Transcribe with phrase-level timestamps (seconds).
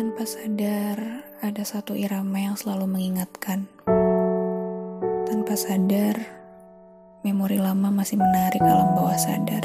[0.00, 0.96] Tanpa sadar,
[1.44, 3.68] ada satu irama yang selalu mengingatkan.
[5.28, 6.16] Tanpa sadar,
[7.20, 9.60] memori lama masih menarik alam bawah sadar.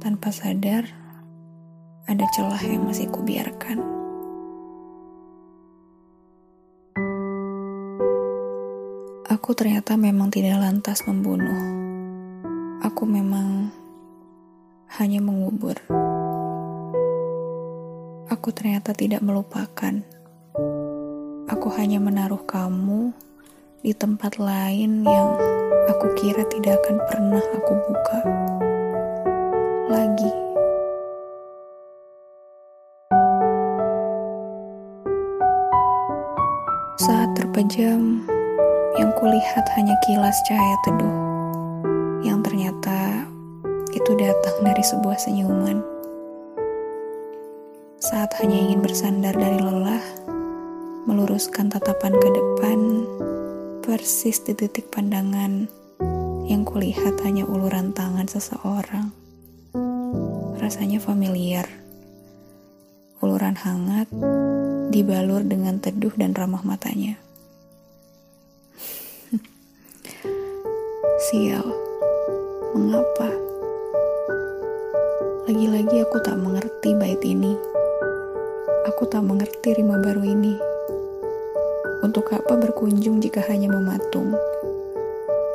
[0.00, 0.88] Tanpa sadar,
[2.08, 3.76] ada celah yang masih kubiarkan.
[9.28, 11.60] Aku ternyata memang tidak lantas membunuh.
[12.80, 13.68] Aku memang
[14.96, 15.76] hanya mengubur
[18.42, 20.02] aku ternyata tidak melupakan.
[21.46, 23.14] Aku hanya menaruh kamu
[23.86, 25.38] di tempat lain yang
[25.86, 28.20] aku kira tidak akan pernah aku buka
[29.86, 30.32] lagi.
[36.98, 38.26] Saat terpejam,
[38.98, 41.18] yang kulihat hanya kilas cahaya teduh,
[42.26, 43.22] yang ternyata
[43.94, 46.01] itu datang dari sebuah senyuman
[48.12, 50.04] saat hanya ingin bersandar dari lelah,
[51.08, 53.08] meluruskan tatapan ke depan,
[53.80, 55.64] persis di titik pandangan
[56.44, 59.16] yang kulihat hanya uluran tangan seseorang.
[60.60, 61.64] Rasanya familiar.
[63.24, 64.12] Uluran hangat
[64.92, 67.16] dibalur dengan teduh dan ramah matanya.
[71.32, 71.64] Sial,
[72.76, 73.32] mengapa?
[75.48, 77.71] Lagi-lagi aku tak mengerti bait ini.
[78.82, 80.58] Aku tak mengerti rima baru ini.
[82.02, 84.34] Untuk apa berkunjung jika hanya mematung?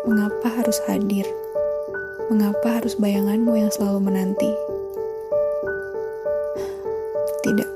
[0.07, 1.27] Mengapa harus hadir?
[2.31, 4.47] Mengapa harus bayanganmu yang selalu menanti?
[7.43, 7.67] Tidak,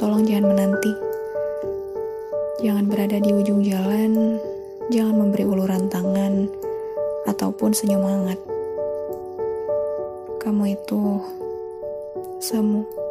[0.00, 0.92] tolong jangan menanti.
[2.64, 4.40] Jangan berada di ujung jalan,
[4.88, 6.48] jangan memberi uluran tangan,
[7.28, 8.40] ataupun senyum hangat.
[10.40, 11.20] Kamu itu
[12.40, 13.01] semu.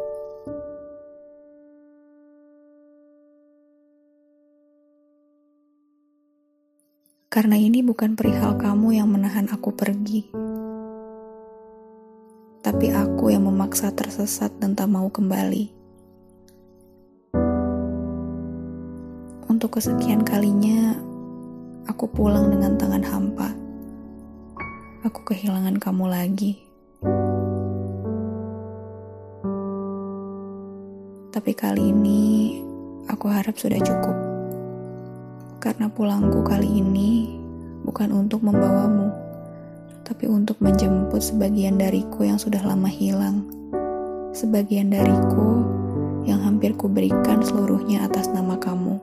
[7.32, 10.28] Karena ini bukan perihal kamu yang menahan aku pergi,
[12.60, 15.72] tapi aku yang memaksa tersesat dan tak mau kembali.
[19.48, 20.92] Untuk kesekian kalinya,
[21.88, 23.48] aku pulang dengan tangan hampa.
[25.00, 26.60] Aku kehilangan kamu lagi.
[31.32, 32.60] Tapi kali ini,
[33.08, 34.31] aku harap sudah cukup
[35.62, 37.38] karena pulangku kali ini
[37.86, 39.14] bukan untuk membawamu,
[40.02, 43.46] tapi untuk menjemput sebagian dariku yang sudah lama hilang.
[44.34, 45.62] Sebagian dariku
[46.26, 48.98] yang hampir kuberikan seluruhnya atas nama kamu.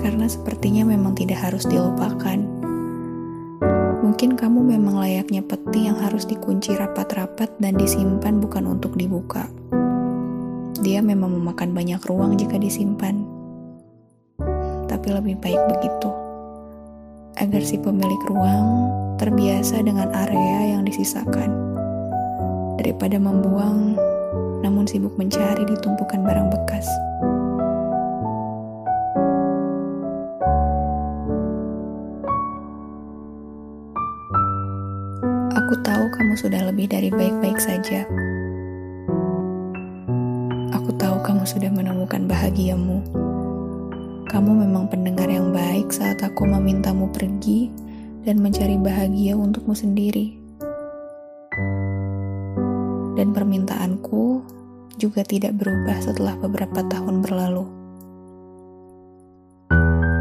[0.00, 2.40] Karena sepertinya memang tidak harus dilupakan.
[4.00, 9.67] Mungkin kamu memang layaknya peti yang harus dikunci rapat-rapat dan disimpan bukan untuk dibuka.
[10.78, 13.26] Dia memang memakan banyak ruang jika disimpan.
[14.86, 16.10] Tapi lebih baik begitu.
[17.34, 18.86] Agar si pemilik ruang
[19.18, 21.50] terbiasa dengan area yang disisakan.
[22.78, 23.98] Daripada membuang,
[24.62, 26.86] namun sibuk mencari di tumpukan barang bekas.
[35.58, 38.06] Aku tahu kamu sudah lebih dari baik-baik saja.
[40.98, 43.06] Tahu kamu sudah menemukan bahagiamu.
[44.26, 47.70] Kamu memang pendengar yang baik saat aku memintamu pergi
[48.26, 50.34] dan mencari bahagia untukmu sendiri.
[53.14, 54.42] Dan permintaanku
[54.98, 57.70] juga tidak berubah setelah beberapa tahun berlalu.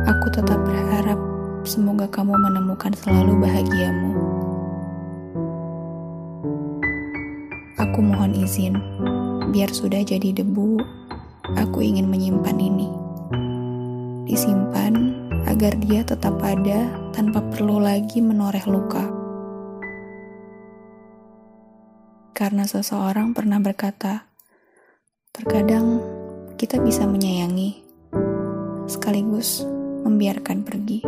[0.06, 1.18] Aku tetap berharap
[1.66, 4.14] semoga kamu menemukan selalu bahagiamu.
[7.82, 8.78] Aku mohon izin
[9.58, 10.78] biar sudah jadi debu,
[11.58, 12.94] aku ingin menyimpan ini.
[14.30, 15.18] Disimpan
[15.50, 19.02] agar dia tetap ada tanpa perlu lagi menoreh luka.
[22.38, 24.30] Karena seseorang pernah berkata,
[25.34, 26.06] terkadang
[26.62, 27.82] kita bisa menyayangi
[28.86, 29.66] sekaligus
[30.06, 31.02] membiarkan pergi.